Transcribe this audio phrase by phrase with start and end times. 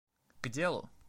[0.41, 0.89] К делу!